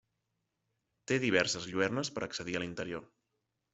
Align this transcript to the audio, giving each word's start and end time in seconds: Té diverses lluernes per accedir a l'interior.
Té 1.11 1.19
diverses 1.25 1.67
lluernes 1.73 2.11
per 2.17 2.25
accedir 2.29 2.59
a 2.59 2.63
l'interior. 2.65 3.07